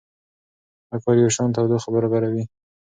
دا 0.89 0.95
کار 1.03 1.15
یوشان 1.19 1.49
تودوخه 1.55 1.89
برابروي. 1.95 2.43